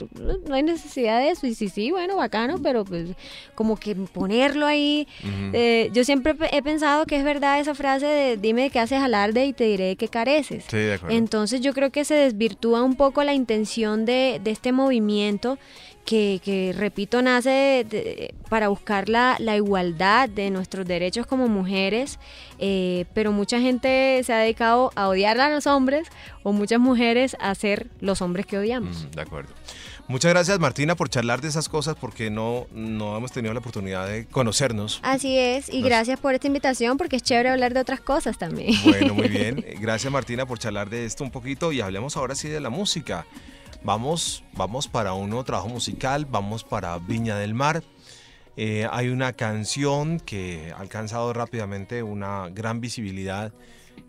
[0.46, 1.46] no- hay necesidad de eso.
[1.46, 3.10] Y sí, sí, bueno, bacano, pero pues
[3.54, 5.08] como que ponerlo ahí.
[5.52, 9.00] Eh, yo siempre he pensado que es verdad esa frase de dime de qué haces
[9.00, 10.64] alarde y te diré de qué careces.
[10.68, 11.16] Sí, de acuerdo.
[11.16, 15.58] Entonces yo creo que se desvirtúa un poco la intención de, de este movimiento
[16.04, 21.48] que, que, repito, nace de- de- para buscar la, la igualdad de nuestros derechos como
[21.48, 22.18] mujeres,
[22.58, 26.08] eh, pero mucha gente se ha dedicado a odiar a los hombres
[26.42, 29.04] o muchas mujeres a ser los hombres que odiamos.
[29.04, 29.54] Mm, de acuerdo.
[30.08, 34.08] Muchas gracias Martina por charlar de esas cosas porque no, no hemos tenido la oportunidad
[34.08, 34.98] de conocernos.
[35.04, 38.36] Así es, y Nos- gracias por esta invitación porque es chévere hablar de otras cosas
[38.36, 38.74] también.
[38.84, 39.64] Bueno, muy bien.
[39.80, 43.24] Gracias Martina por charlar de esto un poquito y hablemos ahora sí de la música.
[43.84, 47.82] Vamos, vamos para un nuevo trabajo musical, vamos para Viña del Mar.
[48.56, 53.52] Eh, hay una canción que ha alcanzado rápidamente una gran visibilidad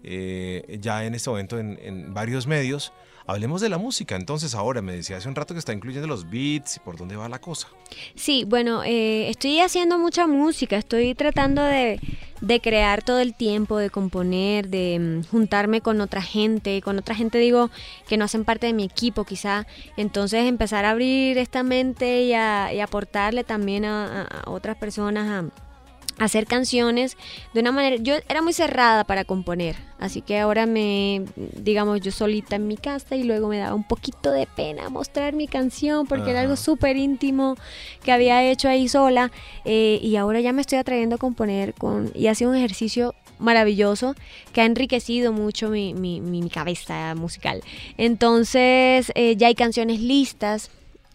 [0.04, 2.94] eh, ya en este momento en, varios medios.
[3.26, 4.16] Hablemos de la música.
[4.16, 7.16] Entonces ahora me decía hace un rato que está incluyendo los beats y por dónde
[7.16, 7.70] va la cosa.
[8.14, 12.00] Sí, bueno, eh, estoy haciendo mucha música, estoy tratando de,
[12.44, 17.16] de crear todo el tiempo, de componer, de mm, juntarme con otra gente, con otra
[17.16, 17.70] gente digo
[18.06, 22.34] que no hacen parte de mi equipo quizá, entonces empezar a abrir esta mente y,
[22.34, 25.73] a, y aportarle también a, a- otras personas a
[26.19, 27.17] hacer canciones
[27.54, 32.12] de una manera yo era muy cerrada para componer así que ahora me digamos yo
[32.12, 36.06] solita en mi casa y luego me daba un poquito de pena mostrar mi canción
[36.08, 37.56] porque era algo súper íntimo
[38.04, 39.32] que había hecho ahí sola
[39.65, 43.15] eh, y ahora ya me estoy atrayendo a componer con y ha sido un ejercicio
[43.39, 44.15] maravilloso
[44.54, 47.62] que ha enriquecido mucho mi, mi- mi- mi cabeza musical.
[47.97, 50.69] Entonces eh, ya hay canciones listas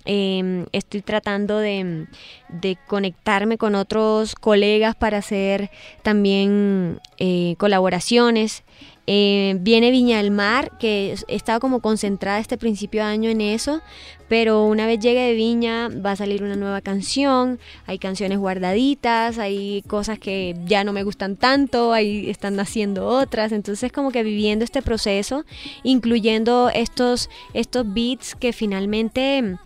[0.08, 2.06] eh, estoy tratando de,
[2.48, 5.70] de conectarme con otros colegas para hacer
[6.02, 8.64] también eh, colaboraciones.
[9.10, 13.40] Eh, viene Viña del Mar, que he estado como concentrada este principio de año en
[13.40, 13.80] eso,
[14.28, 19.38] pero una vez llegue de Viña va a salir una nueva canción, hay canciones guardaditas,
[19.38, 24.22] hay cosas que ya no me gustan tanto, ahí están naciendo otras, entonces como que
[24.22, 25.46] viviendo este proceso,
[25.82, 29.56] incluyendo estos, estos beats que finalmente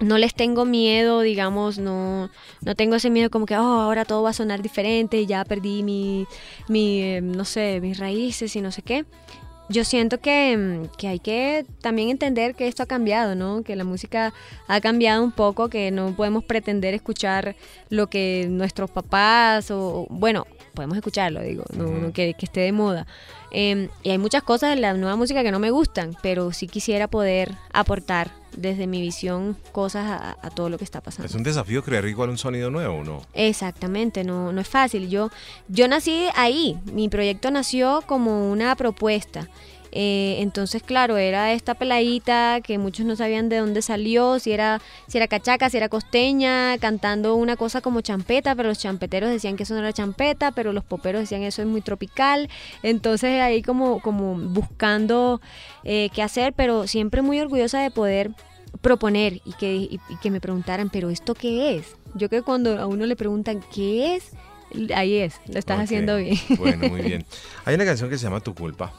[0.00, 2.30] no les tengo miedo, digamos, no,
[2.62, 5.44] no tengo ese miedo como que, oh, ahora todo va a sonar diferente y ya
[5.44, 6.26] perdí mi,
[6.68, 9.04] mi eh, no sé, mis raíces y no sé qué.
[9.70, 13.62] Yo siento que, mm, que hay que también entender que esto ha cambiado, ¿no?
[13.62, 14.34] Que la música
[14.68, 17.56] ha cambiado un poco, que no podemos pretender escuchar
[17.88, 22.72] lo que nuestros papás o, bueno, podemos escucharlo, digo, no, no que, que esté de
[22.72, 23.06] moda.
[23.52, 26.66] Eh, y hay muchas cosas de la nueva música que no me gustan, pero sí
[26.66, 31.26] quisiera poder aportar desde mi visión cosas a, a todo lo que está pasando.
[31.26, 33.22] Es un desafío crear igual un sonido nuevo, ¿no?
[33.34, 35.08] Exactamente, no, no es fácil.
[35.08, 35.30] Yo,
[35.68, 39.48] yo nací ahí, mi proyecto nació como una propuesta.
[39.96, 44.80] Eh, entonces, claro, era esta peladita que muchos no sabían de dónde salió, si era,
[45.06, 49.56] si era cachaca, si era costeña, cantando una cosa como champeta, pero los champeteros decían
[49.56, 52.48] que eso no era champeta, pero los poperos decían eso es muy tropical.
[52.82, 55.40] Entonces ahí como, como buscando
[55.84, 58.32] eh, qué hacer, pero siempre muy orgullosa de poder
[58.80, 61.94] proponer y que, y- y que me preguntaran, pero ¿esto qué es?
[62.14, 64.32] Yo creo que cuando a uno le preguntan qué es,
[64.94, 66.36] ahí es, lo estás haciendo bien.
[66.58, 67.24] Bueno, muy bien.
[67.64, 68.92] Hay una canción que se llama Tu culpa,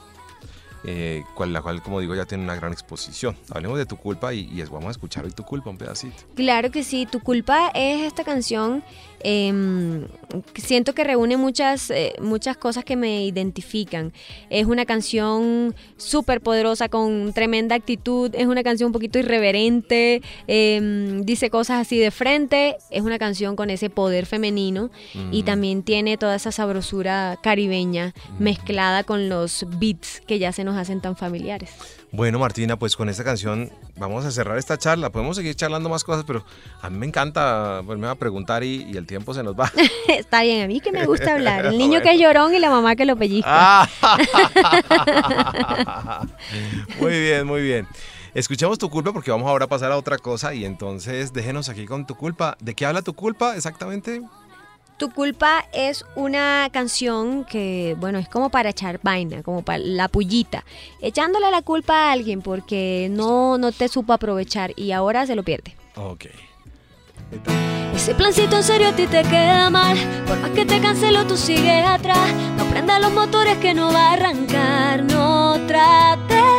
[0.88, 3.36] eh, cual, la cual, como digo, ya tiene una gran exposición.
[3.50, 6.24] Hablemos de Tu culpa y, y vamos a escuchar hoy Tu culpa, un pedacito.
[6.36, 8.84] Claro que sí, Tu culpa es esta canción,
[9.22, 10.08] em,
[10.56, 14.14] siento que reúne muchas, eh, muchas cosas que me identifican.
[14.50, 21.24] Es una canción súper poderosa, con tremenda actitud, es una canción un poquito irreverente, em,
[21.24, 24.92] dice cosas así de frente, es una canción con ese poder femenino
[25.32, 30.78] y también tiene toda esa sabrosura caribeña mezclada con los beats que ya se nos
[30.78, 31.72] hacen tan familiares.
[32.16, 35.10] Bueno, Martina, pues con esta canción vamos a cerrar esta charla.
[35.10, 36.46] Podemos seguir charlando más cosas, pero
[36.82, 39.54] a mí me encanta, pues me va a preguntar y, y el tiempo se nos
[39.54, 39.70] va.
[40.08, 41.66] Está bien, a mí que me gusta hablar.
[41.66, 43.90] El niño que es llorón y la mamá que lo pellizca.
[47.02, 47.86] Muy bien, muy bien.
[48.34, 51.86] Escuchemos tu culpa porque vamos ahora a pasar a otra cosa y entonces déjenos aquí
[51.86, 52.56] con tu culpa.
[52.62, 54.22] ¿De qué habla tu culpa exactamente?
[54.98, 60.08] Tu culpa es una canción que, bueno, es como para echar vaina, como para la
[60.08, 60.64] pullita,
[61.02, 65.44] echándole la culpa a alguien porque no, no te supo aprovechar y ahora se lo
[65.44, 65.76] pierde.
[65.96, 66.28] Ok.
[67.94, 69.98] Ese plancito en serio a ti te queda mal.
[70.28, 72.34] Por más que te cancelo, tú sigues atrás.
[72.58, 75.04] No prendas los motores que no va a arrancar.
[75.04, 76.55] No traten.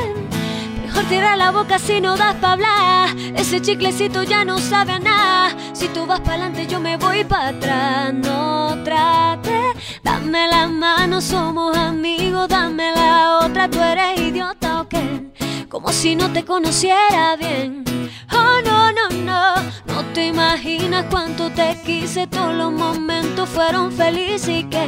[0.96, 3.14] Mejor la boca si no das pa' hablar.
[3.36, 5.56] Ese chiclecito ya no sabe a nada.
[5.74, 8.14] Si tú vas para adelante, yo me voy para atrás.
[8.14, 9.60] No trate.
[10.02, 12.48] Dame la mano, somos amigos.
[12.48, 15.32] Dame la otra, tú eres idiota o qué.
[15.68, 17.84] Como si no te conociera bien.
[18.32, 19.54] Oh, no, no, no.
[19.84, 22.26] No te imaginas cuánto te quise.
[22.26, 24.86] Todos los momentos fueron felices y que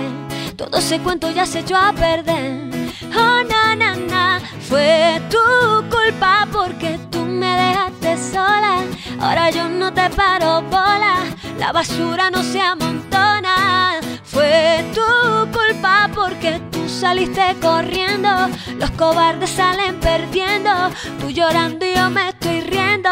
[0.56, 2.77] todo ese cuento ya se echó a perder.
[3.02, 4.40] Oh, na, na, na.
[4.68, 5.38] Fue tu
[5.88, 8.82] culpa porque tú me dejaste sola.
[9.20, 11.16] Ahora yo no te paro bola.
[11.58, 14.00] La basura no se amontona.
[14.24, 18.28] Fue tu culpa porque tú saliste corriendo.
[18.78, 20.70] Los cobardes salen perdiendo.
[21.20, 23.10] Tú llorando y yo me estoy riendo.